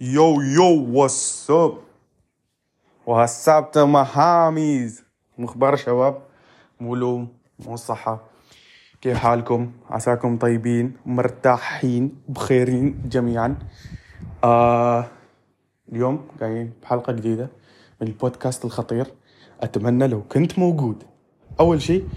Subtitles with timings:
[0.00, 1.78] يو يو واتساب
[3.06, 5.04] وهالسابتة هاميز
[5.38, 6.22] مخبر شباب.
[6.80, 7.26] مولو
[7.58, 8.24] مو صحة
[9.00, 13.56] كيف حالكم؟ عساكم طيبين مرتاحين بخيرين جميعا.
[14.44, 15.06] آه
[15.92, 17.48] اليوم جايين بحلقة جديدة
[18.00, 19.06] من البودكاست الخطير.
[19.60, 21.04] أتمنى لو كنت موجود.
[21.60, 22.08] أول شيء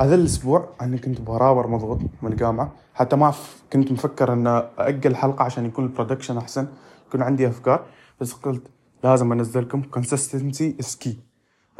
[0.00, 2.72] هذا الأسبوع أنا كنت برابر مضغوط من الجامعة.
[2.94, 3.34] حتى ما
[3.72, 4.46] كنت مفكر أن
[4.78, 6.66] أجل حلقة عشان يكون ال production أحسن
[7.08, 7.86] يكون عندي أفكار.
[8.20, 8.62] بس قلت
[9.04, 11.10] لازم أنزلكم consistency key.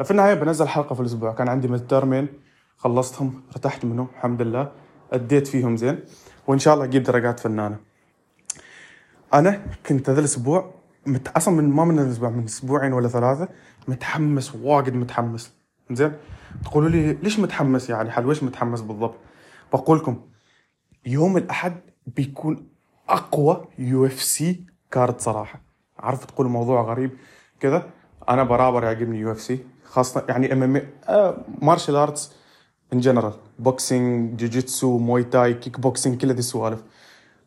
[0.05, 1.33] في النهاية بنزل حلقة في الأسبوع.
[1.33, 2.29] كان عندي midterm ين
[2.77, 4.73] خلصتهم ارتحت منهم الحمد لله.
[5.13, 5.99] أديت فيهم زين.
[6.47, 7.77] وإن شاء الله أجيب درجات فنانة.
[9.35, 10.75] أنا كنت هذا الأسبوع
[11.07, 11.29] مت...
[11.29, 13.49] أصلا من ما من الأسبوع من أسبوعين ولا ثلاثة
[13.89, 15.53] متحمس واجد متحمس.
[15.91, 16.13] زين؟
[16.65, 19.15] تقولوا لي ليش متحمس يعني؟ حل ويش متحمس بالضبط؟
[19.73, 20.21] بقول لكم
[21.07, 22.67] يوم الأحد بيكون
[23.09, 25.61] أقوى UFC card صراحة.
[25.99, 27.11] عارف تقول موضوع غريب
[27.61, 27.87] كذا
[28.29, 32.33] أنا proper يعجبني UFC خاصة يعني MMA martial arts
[32.93, 36.83] in general boxing jiu-jitsu muay thai kickboxing كل هذه السوالف.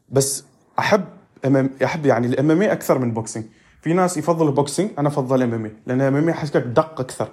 [0.09, 0.45] بس
[0.79, 1.05] أحب
[1.45, 3.45] إم أحب يعني ال MMA أكثر من boxing
[3.81, 7.29] في ناس يفضلوا boxing أنا أفضل MMA لأن MMA احس دق أكثر.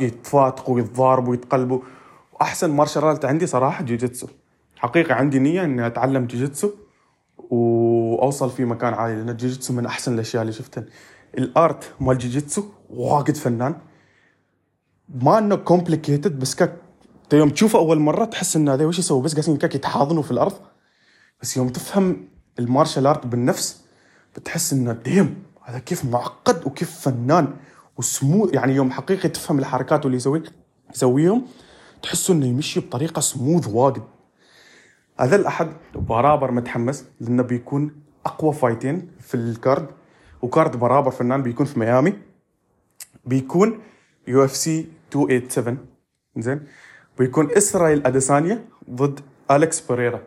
[0.00, 1.80] يتفاتقوا ويتضاربوا ويتقلبوا
[2.32, 4.26] واحسن martial art عندي صراحة جوجيتسو.
[4.76, 6.70] حقيقة عندي نية إني أتعلم جوجيتسو
[7.50, 10.84] وأوصل في مكان عالي لأن الجوجيتسو من أحسن الأشياء اللي شفتها
[11.38, 13.74] ال art مال الجوجيتسو واجد فنان.
[15.08, 16.76] ما إنه complicated بس كك
[17.32, 20.54] يوم تشوفه أول مرة تحس ان هذا وش يسوي؟ بس قاعدين كك يتحاضنوا في الأرض.
[21.42, 23.84] بس يوم تفهم ال martial art بالنفس
[24.36, 27.54] بتحس إنه damn هذا كيف معقد وكيف فنان.
[27.98, 30.42] وسموث يعني يوم حقيقي تفهم الحركات واللي يسوي
[30.94, 31.46] يسويهم
[32.02, 34.02] تحس إنه يمشي بطريقة سموث واجد.
[35.20, 39.86] هذا الأحد proper متحمس لأنه بيكون أقوى fight in في ال card
[40.42, 42.12] و card proper فنان بيكون في ميامي.
[43.24, 43.80] بيكون
[44.28, 45.78] UFC 287
[46.36, 46.60] زين؟
[47.18, 49.20] بيكون إسرائيل أديسانيا ضد
[49.50, 50.22] أليكس بيريرا.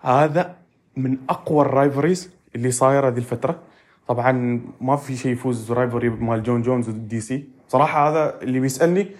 [0.00, 0.56] هذا
[0.96, 3.62] من أقوى ال rivalries اللي صايرة ذي الفترة.
[4.10, 9.10] طبعا ما في شيء يفوز rivalry مال جون جونز ضد DC صراحة هذا اللي بيسألني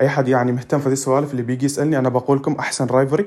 [0.00, 3.26] أي حد يعني مهتم في هذه السوالف اللي بيجي يسألني أنا بقول لكم أحسن rivalry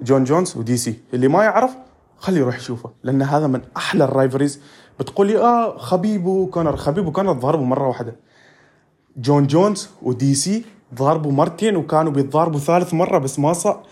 [0.00, 1.76] جون جونز و DC اللي ما يعرف
[2.18, 4.60] خليه يروح يشوفه لأن هذا من أحلى ال rivalries
[5.00, 8.16] بتقول لي آه خبيب وكونر خبيب وكونر ضربوا مرة واحدة.
[9.16, 13.86] جون جونز و DC ضاربوا مرتين وكانوا بيتضاربوا ثالث مرة بس ما صار.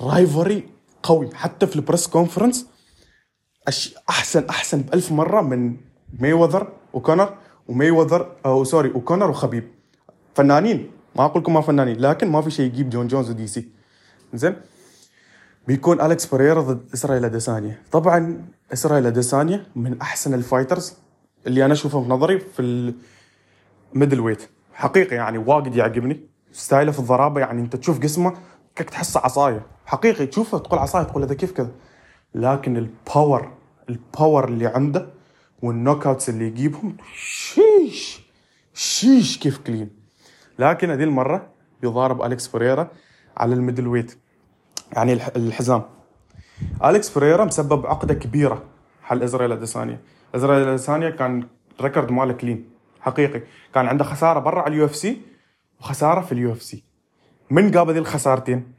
[0.00, 0.68] rivalry
[1.02, 2.66] قوي حتى في ال press conference.
[4.08, 5.76] أحسن أحسن بألف مرة من
[6.20, 7.34] مايويذر وكونر
[7.68, 9.64] ومايويذر أو sorry وكونر وخبيب
[10.34, 13.68] فنانين ما أقول لكم ما فنانين لكن ما في شيء يجيب جون جونز و DC
[14.34, 14.56] زين؟
[15.66, 20.94] بيكون اليكس بيريرا ضد إسرائيل اديسانيا طبعا إسرائيل اديسانيا من أحسن ال fighters
[21.46, 22.94] اللي أنا اشوفه في نظري في
[23.94, 24.42] ال middleweight
[24.74, 26.20] حقيقي يعني واجد يعجبني.
[26.52, 28.32] style ـه في الضرابة يعني أنت تشوف جسمه
[28.76, 29.66] كيف تحسه عصاية.
[29.86, 31.70] حقيقي تشوفه تقول عصاية تقول هذا كيف كذا.
[32.34, 33.52] لكن ال power
[33.88, 35.06] ال power اللي عنده
[35.62, 36.96] وال knockouts اللي يجيبهم.
[37.14, 38.20] شيش!
[38.74, 39.90] شيش كيف clean
[40.58, 41.46] لكن هذه المرة
[41.82, 42.88] بيضارب أليكس بيريرا
[43.36, 44.18] على ال middleweight
[44.92, 45.82] يعني الح- الحزام.
[46.84, 48.62] أليكس بيريرا مسبب عقدة كبيرة
[49.02, 50.00] حل إسرائيل اديسانيا
[50.34, 51.46] إسرائيل اديسانيا كان
[51.80, 53.42] record ماله clean حقيقي.
[53.74, 55.20] كان عنده خسارة برا على ال UFC
[55.80, 56.84] وخسارة في ال UFC.
[57.50, 58.72] من جاب الخسارتين؟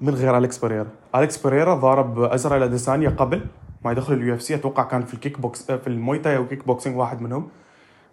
[0.00, 3.46] من غير أليكس بيريرا أليكس بيريرا ضارب إسرائيل اديسانيا قبل
[3.84, 7.20] ما يدخل ال UFC أتوقع كان في ال kickbox في المويتاي أو كيك بوكسينج واحد
[7.20, 7.48] منهم.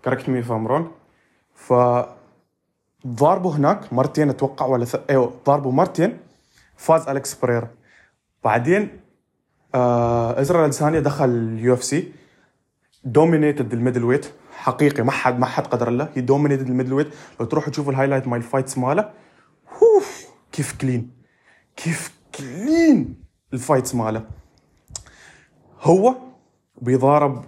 [0.04, 0.92] correct me if I'm wrong.
[1.54, 1.74] ف
[3.08, 4.96] ضاربه هناك مرتين أتوقع ولا ث...
[5.10, 6.18] إيوه ضاربه مرتين
[6.78, 7.68] فاز أليكس بيريرا.
[8.44, 9.00] بعدين
[9.76, 12.12] آه إسرائيل اديسانيا دخل ال UFC
[13.04, 17.08] dominated ال middleweight حقيقي ما حد ما حد قدر له he dominated ال middleweight
[17.40, 19.12] لو تروحوا تشوفوا ال highlight مال ال fights ماله
[20.52, 21.12] كيف clean
[21.76, 23.16] كيف clean
[23.54, 24.26] ال fights ماله.
[25.88, 26.16] هو
[26.82, 27.46] بيضارب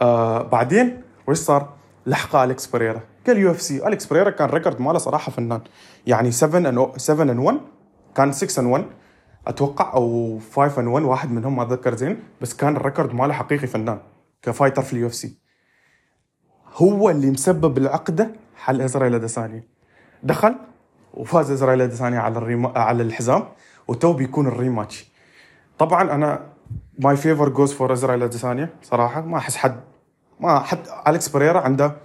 [0.00, 1.74] آه بعدين وش صار؟
[2.06, 3.00] لحقه أليكس بيريرا.
[3.26, 3.86] قال UFC.
[3.86, 5.60] أليكس بيريرا كان record ماله صراحة فنان.
[6.06, 7.60] يعني 7 ان 7 ان 1
[8.14, 8.84] كان 6 and 1
[9.46, 12.22] أتوقع أو 5 and 1 واحد منهم ما أتذكر زين.
[12.40, 13.98] بس كان ال record ماله حقيقي فنان.
[14.42, 15.38] ك fighter في ال UFC.
[16.76, 19.64] هو اللي مسبب العقدة حل إسرائيل اديسانيا
[20.22, 20.54] دخل
[21.14, 22.78] وفاز إسرائيل اديسانيا على ال rema...
[22.78, 23.42] على الحزام.
[23.88, 25.10] وتو بيكون ال rematch.
[25.78, 26.59] طبعا أنا
[27.02, 29.20] my favor goes for اسرائيل اديسانيا صراحة.
[29.20, 29.80] ما أحس حد
[30.40, 31.96] ما حد اليكس بيريرا عنده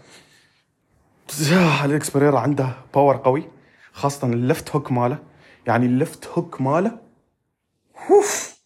[1.86, 3.50] اليكس بيريرا عنده power قوي
[3.94, 5.20] خاصة ال left hook ماله.
[5.68, 6.98] يعني ال left hook ماله
[8.10, 8.60] أوف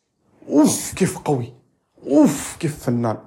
[0.50, 1.54] أوف كيف قوي.
[2.08, 3.18] أوف كيف فنان.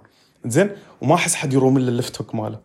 [0.45, 0.71] زين
[1.01, 2.61] وما أحس حد يروم إلا ال left hook ماله.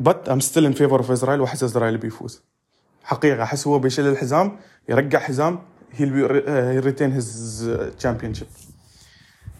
[0.00, 2.42] but I'm still in favor of اسرائيل وأحس إسرائيل بيفوز.
[3.04, 4.58] حقيقة أحس هو بيشيل الحزام
[4.88, 5.62] يرجع حزام.
[5.96, 8.46] he retain his championship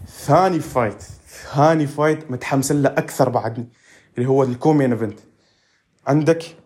[0.07, 1.03] ثاني fight
[1.55, 3.69] ثاني fight متحمس له أكثر بعدني
[4.19, 5.19] اللي هو ال co-main event.
[6.07, 6.57] عندك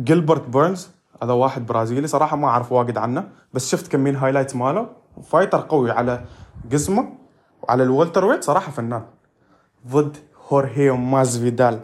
[0.00, 0.88] جيلبرت بيرنز
[1.22, 4.88] هذا واحد برازيلي صراحة ما أعرف واجد عنه بس شفت كمين highlight ماله.
[5.22, 6.24] fighter قوي على
[6.72, 7.12] قسمه
[7.62, 9.06] وعلى ال welterweight صراحة فنان.
[9.86, 10.16] ضد
[10.48, 11.80] هورهي مازفيدال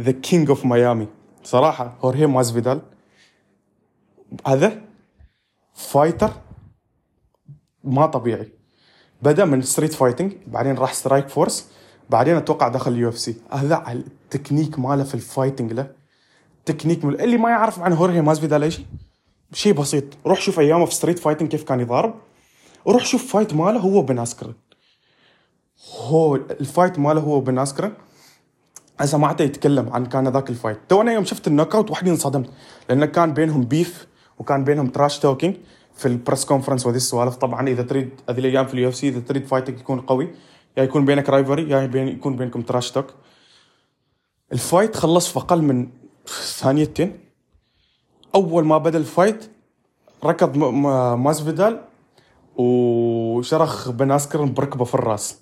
[0.00, 1.08] the king of ميامي
[1.42, 2.80] صراحة هورهي مازفيدال
[4.46, 4.89] هذا
[5.80, 6.30] fighter
[7.84, 8.52] ما طبيعي.
[9.22, 11.68] بدأ من street fighting بعدين راح سترايك فورس
[12.10, 15.90] بعدين أتوقع دخل ال UFC هذا التكنيك ماله في ال fighting له.
[16.64, 18.86] تكنيك من اللي ما يعرف عن هورهي مازفيدال أي شيء.
[19.52, 20.04] شيء بسيط.
[20.26, 22.14] روح شوف ايامه في street fighting كيف كان يضارب.
[22.84, 24.54] وروح شوف fight ماله هو بن أسكرن.
[26.00, 27.92] هو ال fight ماله هو بن أسكرن.
[29.12, 32.50] ما يتكلم عن كان ذاك ال fight تو أنا يوم شفت ال knockout وحدي انصدمت.
[32.88, 34.09] لأنه كان بينهم beef
[34.40, 35.56] وكان بينهم trash talking
[35.94, 37.36] في ال press conference وهذه السوالف.
[37.36, 40.34] طبعا إذا تريد هذه الأيام في ال UFC إذا تريد fight ك يكون قوي.
[40.76, 43.06] يا يكون بينك rivalry يا بين يكون بينكم trash talk
[44.52, 45.88] ال fight خلص في أقل من
[46.58, 47.20] ثانيتين.
[48.34, 49.50] أول ما بدأ ال fight
[50.24, 51.80] ركض مازفيدال
[52.56, 55.38] وشرخ بن اسكرن بركبة في الرأس.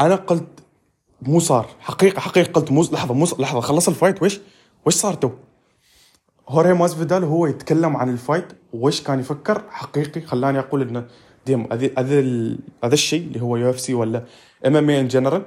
[0.00, 0.48] أنا قلت
[1.22, 1.66] مو صار.
[1.80, 4.40] حقيقه حقيقة قلت مو لحظة مو لحظة خلص ال fight وش
[4.86, 5.30] وش صار تو؟
[6.48, 11.06] هورهي مازفيدال هو يتكلم عن ال fight وش كان يفكر؟ حقيقي خلاني أقول إنه
[11.46, 11.90] damn هذا
[12.84, 14.24] هذا الشيء اللي هو UFC ولا
[14.66, 15.42] MMA in general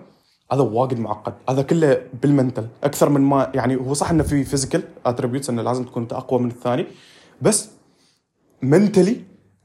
[0.51, 1.33] هذا واجد معقد.
[1.49, 5.61] هذا كله بال mental أكثر من ما يعني هو صح إنه في physical attributes إنه
[5.61, 6.85] لازم تكون أنت أقوى من الثاني
[7.41, 7.69] بس
[8.61, 9.21] mentally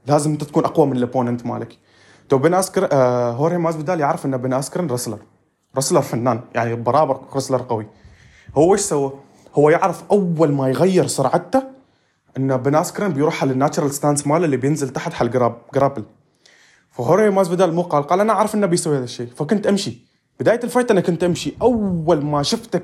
[0.07, 1.77] لازم أنت تكون أقوى من ال opponent مالك.
[2.29, 5.19] تو بن آسكر آه هوري ماسفيدال يعرف ان بن اسكرن wrestler
[5.77, 7.87] wrestler فنان يعني برابر wrestler قوي.
[8.57, 9.24] هو إيش سوى؟
[9.55, 11.63] هو يعرف أول ما يغير سرعته
[12.37, 16.03] إن بن اسكرن بيروح على ال natural stance ماله اللي بينزل تحت حال grab grapple.
[16.91, 19.97] فهوري ماسفيدال مو قال قال أنا أعرف إنه بيسوي هذا الشيء فكنت أمشي.
[20.39, 21.55] بداية ال fight أنا كنت أمشي.
[21.61, 22.79] أول ما شفته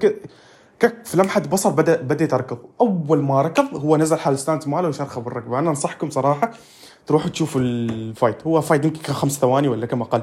[0.79, 2.57] kick في لمحة بصر بدا بديت أركض.
[2.81, 6.51] أول ما ركض هو نزل حال stance ماله وشرخه بالركبه أنا أنصحكم صراحة
[7.07, 8.47] تروحوا تشوفوا ال fight.
[8.47, 10.21] هو fight يمكن خمس ثواني ولا كم أقل.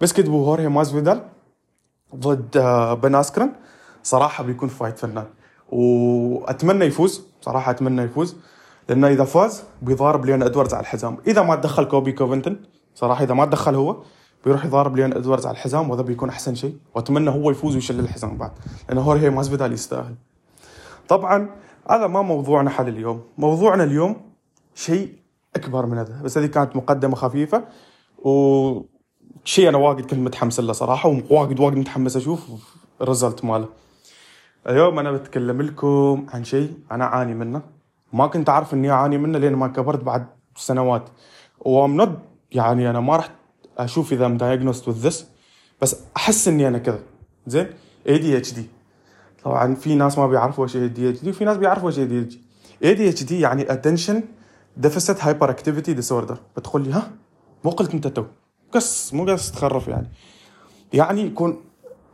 [0.00, 1.22] بس كتبوا هورهي ماسفيدال
[2.16, 3.52] ضد آه، بن اسكرن
[4.02, 5.26] صراحة بيكون fight فنان.
[5.70, 8.36] وأتمنى يفوز صراحة أتمنى يفوز.
[8.88, 11.18] لأنه إذا فاز بيضارب ليون إدواردز على الحزام.
[11.26, 12.56] إذا ما تدخل كوبي كوفنتن
[12.94, 13.96] صراحة إذا ما تدخل هو
[14.44, 16.76] بيروح يضارب ليون إدواردز على الحزام وهذا بيكون أحسن شيء.
[16.94, 18.50] وأتمنى هو يفوز ويشل الحزام بعد
[18.88, 20.14] لأنه هورهي ماسفيدال يستاهل.
[21.08, 21.50] طبعا
[21.90, 23.22] هذا ما موضوعنا حل اليوم.
[23.38, 24.16] موضوعنا اليوم
[24.74, 25.12] شيء
[25.56, 26.22] أكبر من هذا.
[26.22, 27.64] بس هذه كانت مقدمة خفيفة
[28.18, 32.40] وشيء أنا واجد كنت متحمس له صراحة وواجد واجد متحمس أشوف
[33.00, 33.68] ال result ماله.
[34.68, 37.62] اليوم أنا بتكلم لكم عن شيء أنا اعاني منه.
[38.12, 40.26] ما كنت أعرف إني أعاني منه لين ما كبرت بعد
[40.56, 41.08] سنوات.
[41.60, 42.18] وأم
[42.52, 43.30] يعني أنا ما راح
[43.78, 45.28] أشوف إذا I'm diagnosed with this
[45.82, 47.00] بس أحس إني أنا كذا.
[47.46, 47.66] زين؟
[48.08, 48.66] ADHD
[49.44, 52.40] طبعا في ناس ما بيعرفوا إيش ADHD وفي ناس بيعرفوا إيش اي دي اتش دي
[52.84, 54.22] اي دي اتش دي يعني اتنشن
[54.76, 57.10] ديفيسيت هايبر اكتيفيتي ديسوردر بتقول لي ها؟
[57.64, 58.24] مو قلت أنت تو.
[58.72, 60.06] قص مو قص تخرف يعني.
[60.92, 61.60] يعني يكون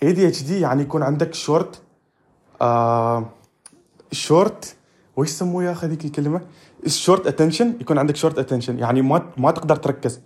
[0.03, 1.83] ADHD يعني يكون عندك شورت
[2.63, 3.31] آه
[4.13, 4.77] شورت
[5.17, 6.41] وش يسموه يا أخي ذيك الكلمة؟
[6.87, 10.21] ال short attention يكون عندك short attention يعني ما ما تقدر تركز.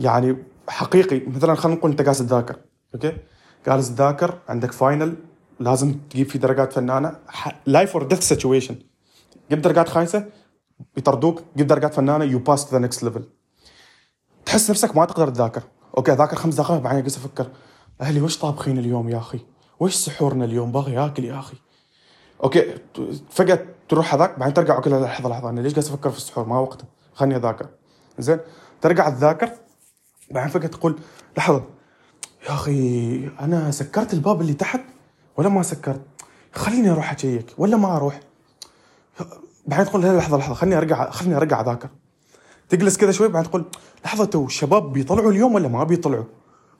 [0.00, 0.36] يعني
[0.68, 2.56] حقيقي مثلا خلينا نقول أنت جالس تذاكر
[2.94, 3.16] okay؟
[3.66, 5.16] جالس تذاكر عندك final
[5.60, 7.16] لازم تجيب فيه درجات فنانة
[7.66, 8.76] life or death situation
[9.50, 10.26] جيب درجات خايسة
[10.96, 13.24] يطردوك جيب درجات فنانة you pass the next level
[14.46, 15.62] تحس نفسك ما تقدر تذاكر.
[15.96, 17.46] okay ذاكر خمس دقائق بعدين أجلس أفكر.
[18.00, 19.40] أهلي وش طابخين اليوم يا أخي؟
[19.82, 21.56] وش سحورنا اليوم؟ باغي اكل يا أخي.
[22.44, 22.74] okay
[23.30, 26.58] فجأة تروح هذاك بعدين ترجع okay لحظة لحظة أنا ليش قاعد أفكر في السحور؟ ما
[26.58, 26.84] وقته.
[27.14, 27.66] خلني أذاكر.
[28.18, 28.38] زين
[28.80, 29.50] ترجع تذاكر
[30.30, 30.98] بعدين فجأة تقول
[31.36, 31.64] لحظة.
[32.48, 34.80] يا أخي أنا سكرت الباب اللي تحت
[35.36, 36.00] ولا ما سكرت؟
[36.52, 38.20] خليني أروح أشيك ولا ما أروح؟
[39.66, 41.88] بعدين تقول لحظة لحظة خليني أرجع خليني أرجع أذاكر.
[42.68, 43.64] تجلس كذا شوي بعدين تقول
[44.04, 46.24] لحظة تو الشباب بيطلعوا اليوم ولا ما بيطلعوا؟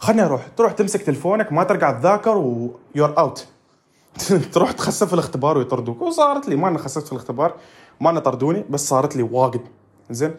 [0.02, 3.46] خلني أروح تروح تمسك تلفونك ما ترجع تذاكر و you're out
[4.52, 6.02] تروح تخسف في الاختبار ويطردوك.
[6.02, 7.54] وصارت لي ما أنا خسفت في الاختبار
[8.00, 9.60] ما أنا طردوني بس صارت لي واجد.
[10.10, 10.34] زين؟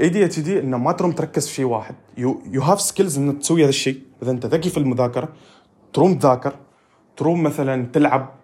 [0.00, 1.94] ADHD إنه ما تروم تركز في شيء واحد.
[2.16, 5.28] you you have skills إنك تسوي هذا الشيء إذا أنت ذكي في المذاكرة
[5.92, 6.54] تروم تذاكر
[7.16, 8.34] تروم مثلا تلعب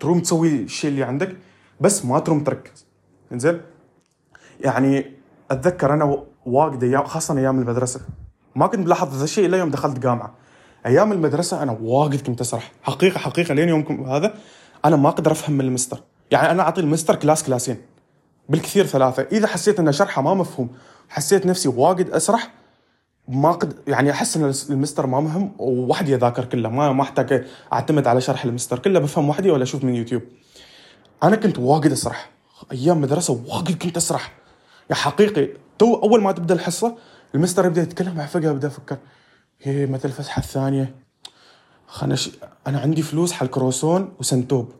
[0.00, 1.36] تروم تسوي الشيء اللي عندك
[1.80, 2.86] بس ما تروم تركز.
[3.32, 3.60] زين؟
[4.60, 5.12] يعني
[5.50, 8.00] أتذكر أنا واجد أيام خاصة أيام المدرسة.
[8.58, 10.34] ما كنت ملاحظ هذا الشيء إلا يوم دخلت جامعة.
[10.86, 12.72] أيام المدرسة أنا واجد كنت أسرح.
[12.82, 14.34] حقيقة حقيقة لين يومكم هذا
[14.84, 16.00] أنا ما أقدر أفهم من المستر.
[16.30, 17.76] يعني أنا أعطي ال mister class كلاسين
[18.48, 19.22] بالكثير ثلاثة.
[19.32, 20.68] إذا حسيت ان شرحه ما مفهوم
[21.08, 22.50] حسيت نفسي واجد أسرح
[23.28, 26.68] ما قد يعني أحس إن المستر ما مهم ووحدي أذاكر كله.
[26.68, 28.78] ما ما أحتاج أعتمد على شرح المستر.
[28.78, 30.22] كله بفهم وحدي ولا أشوف من يوتيوب.
[31.22, 32.30] أنا كنت واجد أسرح.
[32.72, 34.32] أيام مدرسة واجد كنت أسرح.
[34.90, 35.48] يا حقيقي
[35.78, 36.96] تو أول ما تبدأ الحصة
[37.34, 38.96] المستر يبدأ يتكلم فجأة ابدا أفكر
[39.62, 40.94] هي متى الفسحة الثانية؟
[41.86, 42.30] خلنا ش...
[42.66, 44.72] أنا عندي فلوس حق كروسون وسنتوب.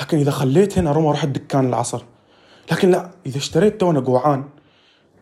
[0.00, 2.02] لكن إذا خليت هنا أروح أروح الدكان العصر.
[2.72, 4.44] لكن لا إذا اشتريت تو أنا جوعان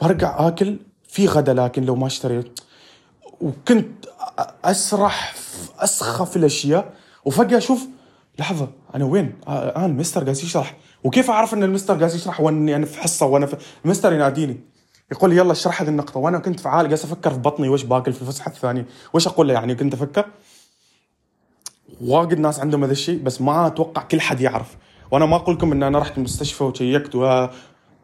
[0.02, 2.60] برجع آكل في غدا لكن لو ما اشتريت.
[3.40, 4.06] وكنت
[4.64, 6.94] أسرح في أسخف الأشياء.
[7.24, 7.86] وفجأة أشوف
[8.38, 10.76] لحظة أنا وين؟ آه أنا المستر قاعد يشرح.
[11.04, 14.60] وكيف أعرف إن المستر قاعد يشرح وإني أنا في حصة وأنا في المستر يناديني.
[15.12, 16.20] يقول لي يلا اشرح هذه النقطة.
[16.20, 19.48] وأنا كنت في عالي جالس أفكر في بطني وش باكل في الفسحة الثانية؟ وش أقول
[19.48, 20.26] له يعني؟ كنت أفكر.
[22.00, 24.76] واجد ناس عندهم هذا الشيء بس ما أتوقع كل حد يعرف.
[25.10, 27.48] وأنا ما أقول لكم إن أنا رحت المستشفى وشيكت و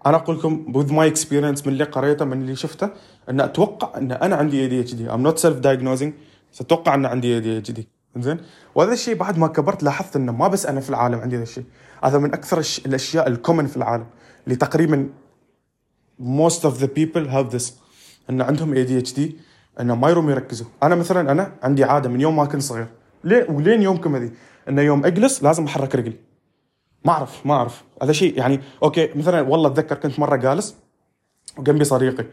[0.06, 2.88] أنا أقول لكم with my experience من اللي قريته من اللي شفته
[3.30, 6.12] إن أتوقع إن أنا عندي ADHD not self diagnosing
[6.52, 8.38] بس أتوقع إن عندي ADHD زين
[8.74, 11.64] وهذا الشيء بعد ما كبرت لاحظت إنه ما بس أنا في العالم عندي هذا الشيء.
[12.04, 14.06] هذا من أكثر الأشياء ال common في العالم.
[14.44, 15.08] اللي تقريبا
[16.22, 17.72] most of the people have this.
[18.30, 19.36] أن عندهم ADHD
[19.80, 20.66] انه ما يروم يركزوا.
[20.82, 22.86] أنا مثلا أنا عندي عادة من يوم ما كنت صغير.
[23.24, 24.30] ليه؟ ولين يومكم هذه؟
[24.68, 26.16] انه يوم أجلس لازم أحرك رجلي.
[27.04, 27.84] ما أعرف ما أعرف.
[28.02, 30.74] هذا شيء يعني okay مثلا والله أتذكر كنت مرة جالس
[31.58, 32.24] وجنبي صديقي.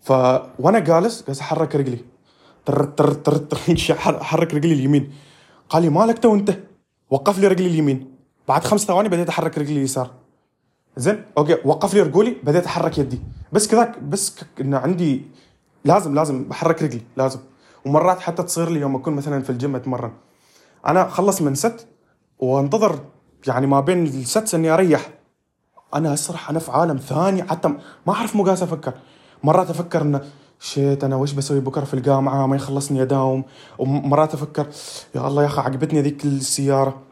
[0.00, 0.10] ف
[0.58, 1.98] وأنا جالس قاعد أحرك رجلي.
[2.66, 3.58] تر تر تر
[4.20, 5.12] أحرك رجلي اليمين.
[5.68, 6.58] قال لي مالك تو أنت؟
[7.10, 8.14] وقف لي رجلي اليمين.
[8.48, 10.19] بعد خمس ثواني بديت أحرك رجلي اليسار.
[11.00, 13.20] زين okay وقف لي رجولي بديت أحرك يدي.
[13.52, 15.22] بس كذاك بس إنه عندي
[15.84, 17.40] لازم لازم احرك رجلي لازم.
[17.86, 20.12] ومرات حتى تصير لي يوم أكون مثلا في الجيم أتمرن.
[20.86, 21.86] أنا خلص من set
[22.38, 22.98] وانتظر
[23.46, 25.10] يعني ما بين ال sets إني أريح.
[25.94, 27.68] أنا أسرح أنا في عالم ثاني حتى
[28.06, 28.92] ما أعرف مو قاعد أفكر.
[29.42, 30.20] مرات أفكر إنه
[30.60, 33.44] shit أنا وش بسوي بكرة في الجامعة؟ ما يخلصني أداوم.
[33.78, 34.66] ومرات أفكر
[35.14, 37.02] يا الله يا أخي عجبتني ذيك السيارة.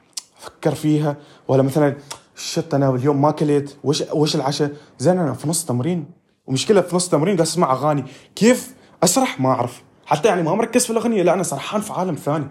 [0.41, 1.17] أفكر فيها.
[1.49, 1.97] ولا مثلا
[2.39, 3.77] shit أنا اليوم ما كليت.
[3.85, 6.11] وش وش العشاء؟ زين أنا في نص تمرين.
[6.47, 8.05] ومشكلة في نص تمرين قاعد أسمع أغاني.
[8.35, 9.83] كيف؟ أسرح؟ ما أعرف.
[10.07, 11.23] حتى يعني ما مركز في الأغنية.
[11.23, 12.47] لا أنا سرحان في عالم ثاني.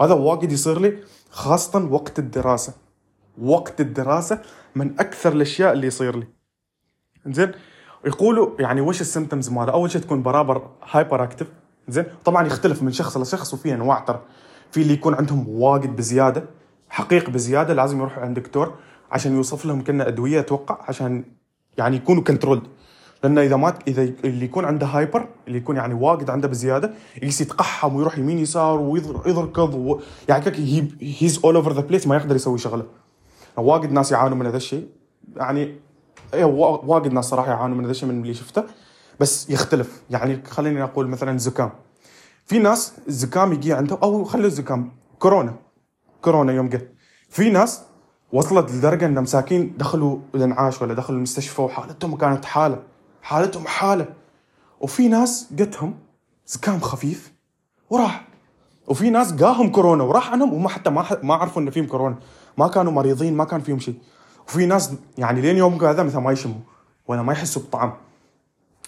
[0.00, 0.98] هذا واجد يصير لي
[1.30, 2.72] خاصة وقت الدراسة.
[3.42, 4.42] وقت الدراسة
[4.74, 6.26] من أكثر الأشياء اللي يصير لي.
[7.26, 7.52] زين؟
[8.06, 11.46] يقولوا يعني وش ال symptoms ماله؟ أول شيء تكون proper hyperactive
[11.88, 14.22] زين؟ طبعا يختلف من شخص لشخص وفي أنواع ترى.
[14.70, 16.44] في اللي يكون عندهم واجد بزيادة
[16.88, 18.74] حقيق بزيادة لازم يروحوا عند دكتور.
[19.10, 21.24] عشان يوصف لهم كنا أدوية أتوقع عشان
[21.78, 22.62] يعني يكونوا controlled
[23.24, 27.40] لأنه إذا ما إذا اللي يكون عنده hyper اللي يكون يعني واجد عنده بزيادة يجلس
[27.40, 30.00] يتقحم ويروح يمين يسار ويركض و...
[30.28, 30.88] يعني
[31.20, 32.86] he's all over the place ما يقدر يسوي شغلة.
[33.56, 34.88] واجد ناس يعانوا من هذا الشيء.
[35.36, 35.74] يعني
[36.34, 36.44] إيه
[36.84, 38.64] واجد ناس صراحة يعانوا من هذا الشيء من اللي شفته
[39.20, 40.02] بس يختلف.
[40.10, 41.70] يعني خليني أقول مثلا زكام.
[42.44, 45.54] في ناس الزكام يجي عندهم أو خلي الزكام كورونا.
[46.22, 46.92] كورونا يوم جه.
[47.28, 47.82] في ناس
[48.32, 52.82] وصلت لدرجة إن مساكين دخلوا الانعاش ولا دخلوا المستشفى وحالتهم كانت حالة.
[53.22, 54.06] حالتهم حالة.
[54.80, 55.94] وفي ناس جتهم
[56.46, 57.32] زكام خفيف
[57.90, 58.26] وراح.
[58.86, 60.52] وفي ناس جاهم كورونا وراح عنهم.
[60.52, 62.16] وما حتى ما ما عرفوا إن فيهم كورونا.
[62.58, 63.94] ما كانوا مريضين ما كان فيهم شيء.
[64.48, 66.60] وفي ناس يعني لين يوم هذا مثلا ما يشموا
[67.08, 67.92] ولا ما يحسوا بالطعم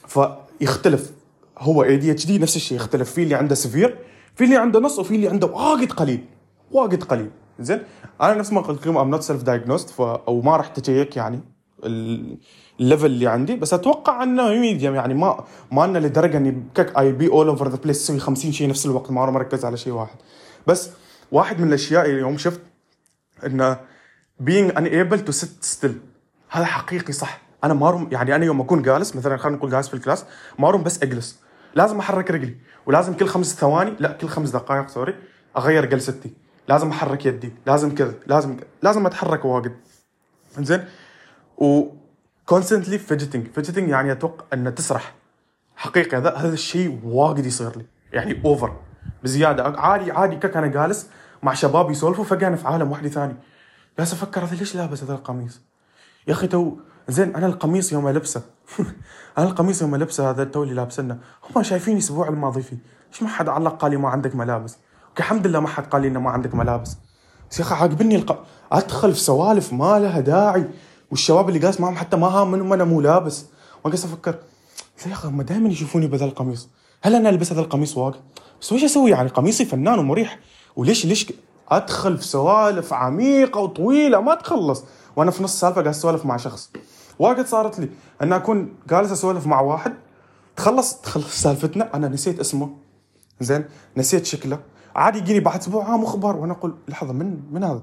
[0.06, 1.12] فيختلف.
[1.58, 2.76] هو ADHD نفس الشيء.
[2.76, 3.10] يختلف.
[3.12, 3.98] في اللي عنده severe
[4.34, 6.24] في اللي عنده نص وفي اللي عنده واجد قليل.
[6.70, 7.30] واجد قليل.
[7.60, 7.82] زين.
[8.20, 11.40] أنا نفس ما قلت لكم I'm not self diagnosed أو ما رحت اشيك يعني
[11.84, 13.56] ال level اللي عندي.
[13.56, 17.68] بس أتوقع إنه medium يعني ما ما إنه لدرجة إني كك I be all over
[17.68, 20.16] the place أسوي 50 شيء نفس الوقت ما مركز على شيء واحد.
[20.66, 20.90] بس
[21.32, 22.60] واحد من الأشياء اللي يوم شفت
[23.46, 23.80] إنه
[24.42, 25.92] being unable to sit still
[26.50, 27.40] هذا حقيقي صح.
[27.64, 30.24] أنا ما روم يعني أنا يوم أكون جالس مثلا خلينا نقول جالس في ال class
[30.58, 31.38] ما روم بس أجلس.
[31.74, 35.14] لازم أحرك رجلي ولازم كل خمس ثواني لا كل خمس دقائق sorry
[35.56, 36.30] أغير جلستي.
[36.68, 38.56] لازم أحرك يدي لازم كذا لازم.
[38.82, 39.76] لازم أتحرك واجد.
[40.58, 40.84] زين
[41.58, 41.86] و
[42.50, 45.14] constantly fidgeting fidgeting يعني أتوقع ان تسرح.
[45.76, 48.76] حقيقة هذا هذا الشيء واجد يصير لي يعني over
[49.22, 51.08] بزيادة عادي عادي كك أنا جالس
[51.42, 53.36] مع شباب يسولفوا فجأة أنا في عالم وحدي ثاني.
[53.98, 55.60] جالس أفكر هذا ليش لابس هذا القميص؟
[56.28, 56.76] يا أخي تو
[57.08, 58.42] زين أنا القميص يوم ألبسه
[59.38, 61.18] أنا القميص يوم ألبسه هذا تو اللي لابسنه
[61.56, 62.76] هم شايفين الأسبوع الماضي فيه.
[63.12, 64.78] ليش ما حد علق قال لي ما عندك ملابس؟
[65.18, 66.96] الحمد لله ما حد قال لي إنه ما عندك ملابس.
[67.50, 68.44] بس يا أخي عاجبني الق...
[68.72, 70.68] أدخل في سوالف ما لها داعي
[71.10, 73.44] والشباب اللي جالس معهم حتى ما هام منهم أنا مو لابس.
[73.84, 74.38] قاعد أفكر
[75.06, 76.68] يا أخي هم دائما يشوفوني بهذا القميص.
[77.02, 78.20] هل أنا ألبس هذا القميص واجد
[78.60, 80.38] بس وش أسوي؟ يعني قميصي فنان ومريح.
[80.76, 81.32] وليش ليش
[81.68, 84.84] أدخل في سوالف عميقة وطويلة ما تخلص
[85.16, 86.70] وأنا في نص سالفة قاعد اسولف مع شخص.
[87.18, 87.88] واجد صارت لي
[88.22, 89.94] أن أكون جالس أسولف مع واحد.
[90.56, 91.94] تخلص تخلص سالفتنا.
[91.94, 92.70] أنا نسيت اسمه.
[93.40, 93.64] زين
[93.96, 94.58] نسيت شكله.
[94.98, 97.82] عادي يجيني بعد أسبوع ها مخبر وأنا أقول لحظة من من هذا؟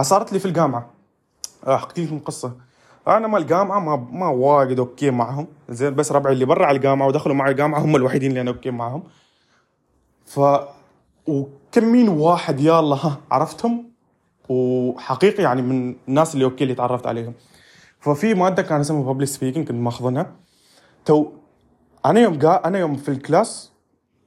[0.00, 0.90] صارت لي في الجامعة.
[1.68, 2.52] احكي لكم قصة.
[3.08, 5.46] أنا ما الجامعة ما ما واجد okay معهم.
[5.68, 8.70] زين بس ربعي اللي برا على الجامعة ودخلوا معي الجامعة هم الوحيدين اللي أنا okay
[8.70, 9.02] معهم.
[10.26, 10.40] ف
[11.26, 13.90] وكمين واحد يلا ها عرفتهم؟
[14.48, 17.34] وحقيقي يعني من الناس اللي okay اللي تعرفت عليهم.
[18.00, 20.32] ففي مادة كان اسمها public speaking كنت ماخذنها
[21.04, 21.26] تو
[22.06, 23.72] أنا يوم قا أنا يوم في ال class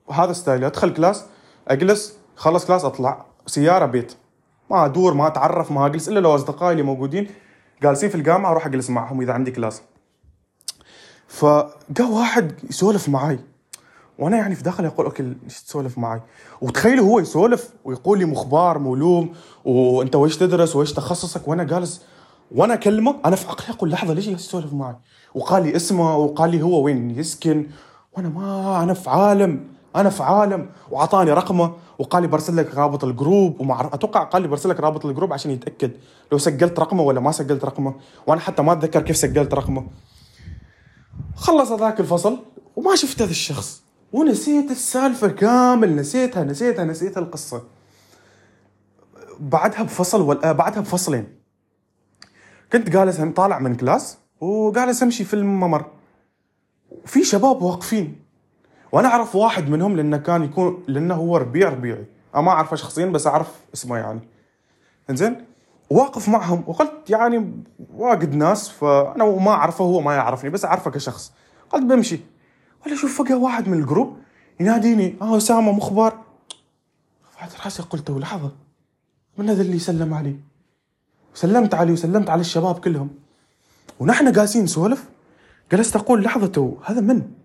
[0.08, 1.26] وهذا ستايلي أدخل class
[1.68, 3.26] أجلس خلص class أطلع.
[3.46, 4.14] سيارة بيت.
[4.72, 7.28] ما أدور ما أتعرف ما أجلس إلا لو أصدقائي اللي موجودين
[7.82, 9.82] جالسين في الجامعة أروح أجلس معهم إذا عندي class.
[11.28, 13.40] فجاء واحد يسولف معي
[14.20, 16.22] وأنا يعني في داخلي أقول okay ليش تسولف معي
[16.62, 19.34] وتخيلوا هو يسولف ويقول لي مو أخبار مو علوم
[19.66, 22.02] وأنت ويش تدرس؟ ويش تخصصك؟ وأنا جالس
[22.52, 24.96] وأنا أكلمه أنا في عقلي أقول لحظة ليش يسولف معي
[25.36, 27.68] وقال لي اسمه وقال لي هو وين يسكن.
[28.18, 29.73] وأنا ما أنا في عالم.
[29.96, 34.42] أنا في عالم واعطاني رقمه وقال لي برسل لك رابط ال group وما أتوقع قال
[34.42, 35.92] لي برسل لك رابط ال group عشان يتأكد
[36.32, 37.96] لو سجلت رقمه ولا ما سجلت رقمه.
[38.28, 39.88] وأنا حتى ما أتذكر كيف سجلت رقمه.
[41.36, 42.40] خلص هذاك الفصل
[42.76, 43.84] وما شفت هذا الشخص.
[44.14, 45.96] ونسيت السالفة كامل.
[45.96, 47.64] نسيتها نسيتها نسيت القصة.
[49.40, 51.28] بعدها بفصل ولا بعدها بفصلين.
[52.72, 55.86] كنت جالس طالع من class وجالس أمشي في الممر.
[57.06, 58.23] في شباب واقفين.
[58.94, 62.06] وأنا أعرف واحد منهم لأنه كان يكون لأنه هو ربيع ربيعي.
[62.36, 64.20] أنا ما أعرفه شخصيا بس أعرف اسمه يعني.
[65.10, 65.46] إنزين؟
[65.90, 67.64] واقف معهم وقلت يعني
[67.96, 71.34] واجد ناس فأنا ما أعرفه هو ما يعرفني بس أعرفه كشخص.
[71.70, 72.20] قلت بمشي.
[72.86, 74.18] ولا أشوف فجأة واحد من الجروب
[74.60, 76.14] يناديني آه أسامة مخبر
[77.30, 78.52] رفعت راسي قلت لحظة
[79.38, 80.36] من هذا اللي سلم علي؟
[81.34, 83.10] سلمت عليه وسلمت على الشباب كلهم.
[84.00, 85.10] ونحن جالسين نسولف.
[85.72, 87.43] جلست أقول لحظة تو هذا من؟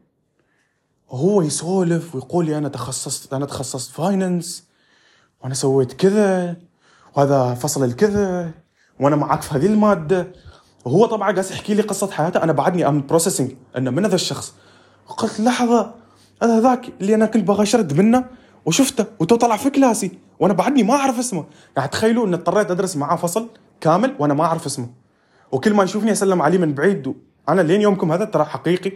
[1.11, 4.65] وهو يسولف ويقول لي أنا تخصصت أنا تخصصت finance
[5.43, 6.57] وأنا سويت كذا
[7.17, 8.51] وهذا فصل الكذا
[9.01, 10.33] وأنا معك في هذه المادة.
[10.85, 12.43] وهو طبعا قاعد يحكي لي قصة حياته.
[12.43, 14.55] أنا بعدني I'm processing انه من هذا الشخص.
[15.07, 15.95] قلت لحظة
[16.43, 18.25] هذا ذاك اللي أنا كنت بغى أشرد منه؟
[18.67, 20.19] وشفته وتو طلع في كلاسي.
[20.41, 21.45] وأنا بعدني ما أعرف اسمه.
[21.77, 23.49] يعني تخيلوا إن اضطريت أدرس معاه فصل
[23.81, 24.89] كامل وأنا ما أعرف اسمه.
[25.53, 27.15] وكل ما يشوفني أسلم عليه من بعيد
[27.49, 28.93] أنا لين يومكم هذا ترى حقيقي.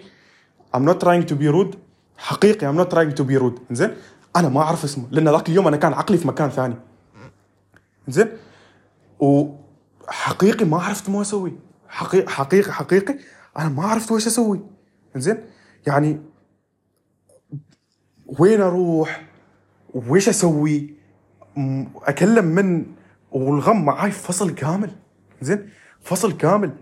[0.76, 1.76] I'm not trying to be rude.
[2.22, 3.60] حقيقي I'm not trying to be rude.
[3.70, 3.94] زين؟
[4.36, 6.74] أنا ما أعرف اسمه لأن ذاك اليوم أنا كان عقلي في مكان ثاني.
[8.08, 8.28] زين؟
[9.18, 11.52] وحقيقي ما عرفت ما أسوي.
[11.88, 13.18] حقيقي حقيقي حقيقي
[13.58, 14.60] أنا ما عرفت وش أسوي.
[15.16, 15.38] زين؟
[15.86, 16.20] يعني
[18.38, 19.26] وين أروح؟
[19.94, 20.94] ويش أسوي؟
[22.02, 22.86] أكلم من؟
[23.30, 24.90] والغم معاي فصل كامل.
[25.40, 26.72] زين؟ فصل كامل.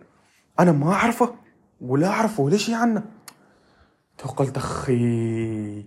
[0.61, 1.35] أنا ما أعرفه
[1.81, 3.03] ولا أعرفه ولا شيء عنه؟
[4.20, 5.85] تو قلت أخي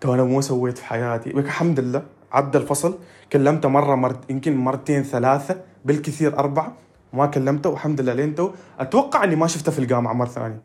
[0.00, 1.30] تو أنا مو سويت في حياتي.
[1.30, 2.98] الحمد لله عدى الفصل.
[3.32, 6.76] كلمته مرة مرت يمكن مرتين ثلاثة بالكثير أربعة.
[7.12, 8.50] ما كلمته والحمد لله لين تو.
[8.80, 10.62] أتوقع إني ما شفته في الجامعة مرة ثانية.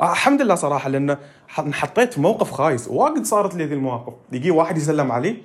[0.00, 1.16] آه الحمد لله صراحة لأن
[1.58, 2.88] انحطيت في موقف خايس.
[2.88, 4.12] واجد صارت لي ذي المواقف.
[4.32, 5.36] يجي واحد يسلم علي.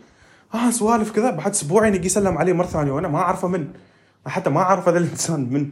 [0.54, 1.32] آه سوالف كذا.
[1.32, 3.68] بعد أسبوعين يجي يسلم علي مرة ثانية وأنا ما أعرفه من.
[4.28, 5.72] حتى ما أعرف هذا الإنسان من.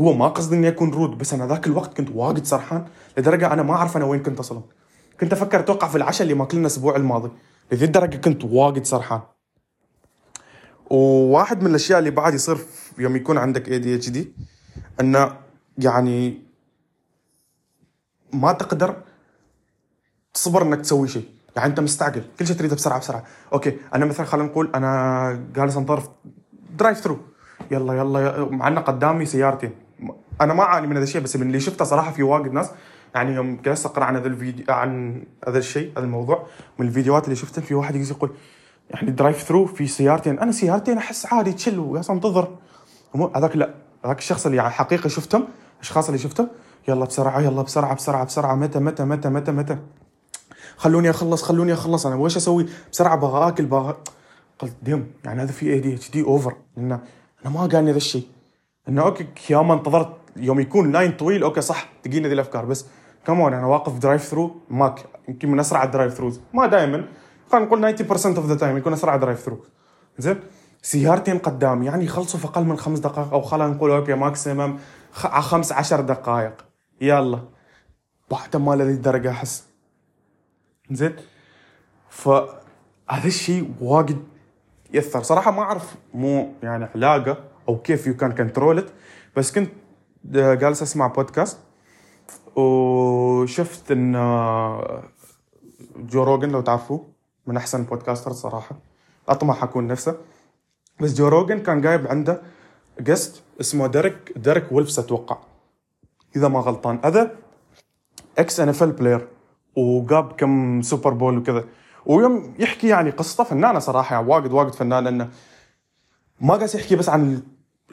[0.00, 2.86] هو ما قصدي إني أكون rude بس أنا ذاك الوقت كنت واجد سرحان
[3.18, 4.62] لدرجة أنا ما أعرف أنا وين كنت أصلا.
[5.20, 7.30] كنت أفكر أتوقع في العشاء اللي ماكلنا الأسبوع الماضي.
[7.72, 9.20] لذي الدرجة كنت واجد سرحان.
[10.90, 12.58] وواحد من الأشياء اللي بعد يصير
[12.98, 14.32] يوم يكون عندك ADHD
[15.00, 15.36] انه
[15.78, 16.42] يعني
[18.32, 18.96] ما تقدر
[20.34, 21.28] تصبر إنك تسوي شيء.
[21.56, 23.24] يعني أنت مستعجل كل شيء تريده بسرعة بسرعة.
[23.52, 26.02] okay أنا مثلا خلينا نقول أنا جالس أنطر
[26.78, 27.18] drive through
[27.70, 29.70] يلا يلا مع إنه قدامي سيارتين
[30.40, 32.70] أنا ما أعاني من هذا الشيء بس من اللي شفته صراحة في واجد ناس
[33.14, 36.46] يعني يوم جلست أقرأ عن هذا الفيديو عن هذا الشيء هذا الموضوع
[36.78, 38.30] من الفيديوهات اللي شفتها في واحد يقول
[38.90, 40.38] يعني drive through في سيارتين.
[40.38, 42.48] أنا سيارتين أحس عادي تشل ويا انتظر
[43.36, 45.44] هذاك لا هذاك الشخص اللي يعني حقيقي شفتهم
[45.76, 46.48] الأشخاص اللي شفتهم
[46.88, 49.78] يلا بسرعة يلا بسرعة بسرعة بسرعة متى متى متى متى متى.
[50.76, 53.96] خلوني أخلص خلوني أخلص أنا وش أسوي؟ بسرعة بغى أكل بغى
[54.58, 57.00] قلت دم يعني هذا في ADHD over لأن
[57.44, 58.26] أنا ما قالني ذا الشيء.
[58.88, 62.86] إنه okay يوم ما انتظرت يوم يكون line طويل okay صح تجينا ذي الأفكار بس
[63.26, 67.04] كمان أنا واقف drive thru ماك يمكن من أسرع ال drive thrus ما دائما
[67.52, 69.58] خلينا نقول 90% of the time يكون أسرع drive thru
[70.18, 70.40] زين؟
[70.82, 74.78] سيارتين قدامي يعني يخلصوا في أقل من خمس دقائق أو خلينا نقول okay maximum.
[75.12, 76.64] خمس عشر دقائق.
[77.00, 77.40] يلا.
[78.30, 79.64] بعد ما لذي الدرجة أحس.
[80.90, 81.16] زين؟
[82.10, 82.46] فهذا
[83.24, 84.18] الشيء واجد
[84.94, 85.22] يأثر.
[85.22, 88.84] صراحة ما أعرف مو يعني علاقة أو كيف you can control
[89.36, 89.70] بس كنت
[90.24, 91.58] جالس أسمع بودكاست
[92.56, 94.12] وشفت إن
[95.96, 97.06] جو روجن لو تعرفوه
[97.46, 98.76] من أحسن podcaster صراحة.
[99.28, 100.16] أطمح أكون نفسه.
[101.00, 102.42] بس جو روجن كان جايب عنده
[103.00, 105.38] guest اسمه ديريك ديريك ويلفس أتوقع.
[106.36, 107.00] إذا ما غلطان.
[107.04, 107.36] هذا
[108.38, 109.28] ex NFL player
[109.76, 111.64] وجاب كم Super Bowl وكذا.
[112.06, 115.28] ويوم يحكي يعني قصته فنانة صراحة يعني واجد واجد فنان لأنه
[116.40, 117.42] ما قاعد يحكي بس عن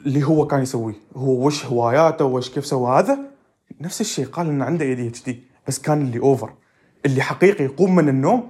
[0.06, 0.94] اللي هو كان يسويه.
[1.16, 3.18] هو وش هواياته وش كيف سوى هذا؟
[3.80, 6.52] نفس الشيء قال إنه عنده ADHD بس كان اللي over
[7.06, 8.48] اللي حقيقي يقوم من النوم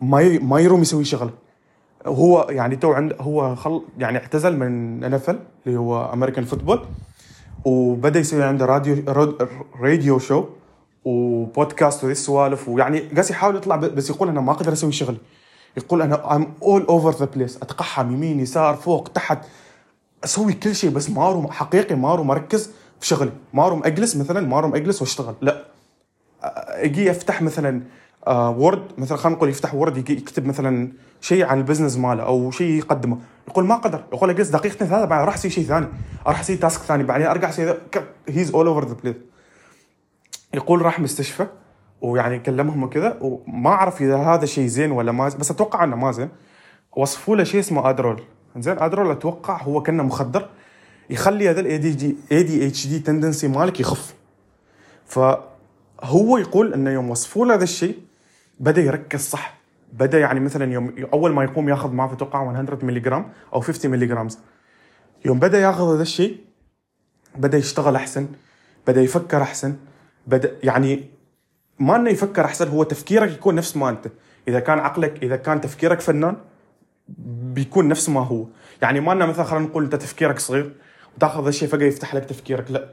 [0.00, 0.38] ما.
[0.38, 1.30] ما يروم يسوي شغله
[2.06, 5.20] هو يعني تو عنده هو خل يعني اعتزل من ان
[5.66, 6.86] اللي هو American football
[7.64, 9.04] وبدأ يسوي عنده راديو
[9.80, 10.44] radio show
[11.04, 15.18] وبودكاست وذي السوالف ويعني قاعد يحاول يطلع بس يقول أنا ما أقدر أسوي شغلي.
[15.76, 19.38] يقول أنا I'm all over the place أتقحم يمين يسار فوق تحت.
[20.24, 23.30] أسوي كل شيء بس ماروم حقيقي ماروم مركز في شغلي.
[23.52, 25.34] ماروم أجلس مثلا ماروم أجلس وأشتغل.
[25.40, 25.64] لا.
[26.68, 27.82] أجي افتح مثلا
[28.28, 32.50] Word آه، مثلا خلينا نقول يفتح Word يكتب مثلا شيء عن ال business ماله أو
[32.50, 33.18] شيء يقدمه.
[33.48, 35.86] يقول ما قدر يقول أجلس دقيقتين ثلاثة بعدين أروح أسوي شيء ثاني.
[36.26, 37.74] أروح أسوي task ثاني بعدين أرجع أسوي
[38.28, 39.16] he's all over the place
[40.54, 41.46] يقول راح مستشفى
[42.00, 46.12] ويعني كلمهم وكذا وما أعرف إذا هذا شيء زين ولا ما بس أتوقع إنه ما
[46.12, 46.28] زين.
[46.96, 48.22] وصفوا له شيء اسمه Adderall
[48.56, 50.48] زين Adderall أتوقع هو كأنه مخدر
[51.10, 54.14] يخلي هذا الاي دي جي اي دي اتش دي تندنسي مالك يخف.
[55.06, 57.98] فهو يقول إنه يوم وصفوا له هذا الشيء
[58.60, 59.54] بدأ يركز صح.
[59.92, 63.90] بدأ يعني مثلا يوم أول ما يقوم ياخذ معه أتوقع 100 ملي جرام أو 50
[63.90, 64.28] ملي جرام
[65.24, 66.36] يوم بدأ ياخذ هذا الشيء
[67.36, 68.26] بدأ يشتغل أحسن
[68.86, 69.76] بدأ يفكر أحسن.
[70.26, 71.04] بدا يعني
[71.78, 74.08] ما إنه يفكر أحسن هو تفكيرك يكون نفس ما انت
[74.48, 76.36] إذا كان عقلك إذا كان تفكيرك فنان
[77.54, 78.46] بيكون نفس ما هو.
[78.82, 80.72] يعني ما إنه مثلا خلينا نقول أنت تفكيرك صغير
[81.16, 82.88] وتأخذ الشيء فجأة يفتح لك تفكيرك لا.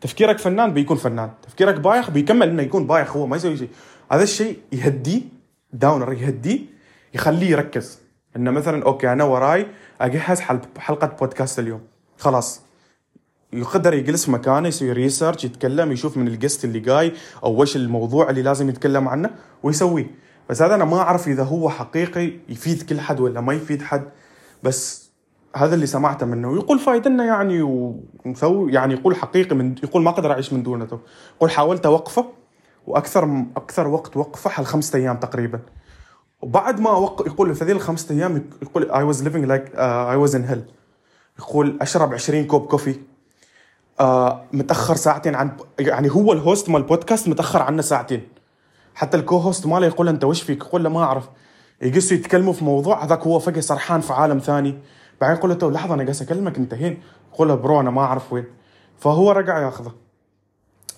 [0.00, 1.30] تفكيرك فنان بيكون فنان.
[1.42, 3.68] تفكيرك بايخ بيكمل إنه يكون بايخ هو ما يسوي شيء.
[4.12, 5.22] هذا الشيء يهديه
[5.72, 6.60] downer يهديه
[7.14, 7.98] يخليه يركز.
[8.36, 9.66] إنه مثلا أوكي أنا وراي
[10.00, 10.40] أجهز
[10.78, 11.80] حلقة بودكاست اليوم.
[12.18, 12.65] خلاص.
[13.52, 17.12] يقدر يجلس مكانه يسوي research يتكلم يشوف من ال guest اللي جاي
[17.44, 19.30] أو وش الموضوع اللي لازم يتكلم عنه
[19.62, 20.10] ويسويه.
[20.50, 24.04] بس هذا أنا ما أعرف إذا هو حقيقي يفيد كل حد ولا ما يفيد حد.
[24.62, 25.10] بس
[25.56, 26.48] هذا اللي سمعته منه.
[26.48, 30.88] ويقول فايدنا يعني ومسوي يعني يقول حقيقي من يقول ما أقدر أعيش من دونه.
[31.36, 32.26] يقول حاولت أوقفه
[32.86, 35.60] وأكثر أكثر وقت وقفه حل خمسة أيام تقريبا.
[36.42, 37.26] وبعد ما وق...
[37.26, 40.64] يقول في ذي الخمسة أيام يقول I was living like I was in hell
[41.38, 42.94] يقول أشرب 20 كوب coffee.
[44.00, 48.28] آه متأخر ساعتين عن يعني هو ال host مال البودكاست متأخر عنا ساعتين.
[48.94, 51.28] حتى ال co-host ماله يقول أنت وش فيك؟ يقول له ما أعرف.
[51.82, 54.78] يقصوا يتكلموا في موضوع هذاك هو فجاه سرحان في عالم ثاني.
[55.20, 57.02] بعدين يقول له لحظة أنا قاعد أكلمك انت وين.
[57.34, 58.44] يقول له bro أنا ما أعرف وين.
[58.98, 59.92] فهو رجع ياخذه.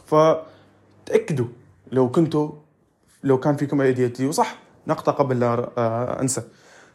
[0.07, 1.47] فتأكدوا
[1.93, 2.51] لو كنتوا
[3.25, 4.57] لو كان فيكم AD وصح
[4.87, 6.43] نقطة قبل لا آه، أنسى.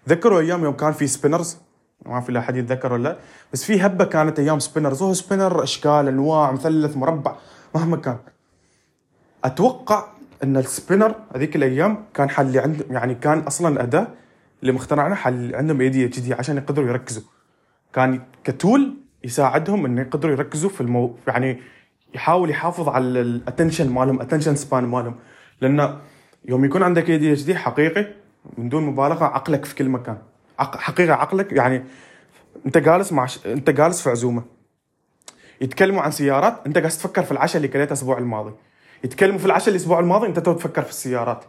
[0.10, 1.58] ذكروا أيام يوم كان في spinners.
[2.06, 3.18] ما في احد يتذكر ولا
[3.54, 7.36] بس في هبة كانت أيام spinners هو spinner أشكال أنواع مثلث مربع.
[7.76, 8.18] مهما كان.
[9.44, 10.06] أتوقع
[10.44, 14.08] أن ال spinner هذيك الأيام كان حل عند يعني كان أصلا أداة
[14.62, 17.24] اللي مخترعينه حل عندهم AD عشان يقدروا يركزوا.
[17.94, 18.94] كان ك tool
[19.24, 21.62] يساعدهم انه يقدروا يركزوا في المو يعني
[22.16, 25.16] يحاول يحافظ على ال attention مالهم attention span مالهم.
[25.62, 25.98] لأن
[26.46, 28.08] يوم يكون عندك ADHD حقيقي
[28.58, 30.18] من دون مبالغة عقلك في كل مكان.
[30.60, 31.84] حقيقة عقلك يعني
[32.66, 33.48] انت جالس مع ش...
[33.48, 34.44] انت جالس في عزومة.
[35.62, 38.54] يتكلموا عن سيارات انت قاعد تفكر في العشاء اللي كليته الأسبوع الماضي.
[39.04, 41.46] يتكلموا في العشاء الأسبوع الماضي انت تو تفكر في السيارات.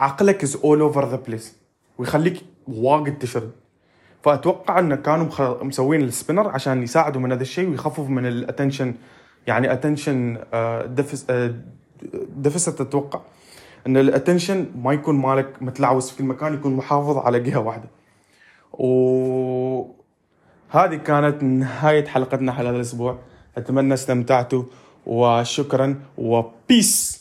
[0.00, 1.56] عقلك is all over the place
[1.98, 3.50] ويخليك واجد تشرد.
[4.22, 5.40] فأتوقع إن كانوا مخ...
[5.40, 8.94] مسوين ال spinner عشان يساعدوا من هذا الشيء ويخففوا من ال attention
[9.46, 10.38] يعني attention
[10.86, 11.26] defis
[12.36, 13.20] deficit أتوقع.
[13.86, 17.88] إن ال attention ما يكون مالك متلعوس في كل مكان يكون محافظ على جهة واحدة.
[18.78, 19.86] وهذه
[20.96, 23.18] كانت نهاية حلقتنا على هذا الأسبوع.
[23.56, 24.62] أتمنى استمتعتوا
[25.06, 27.15] وشكرا و peace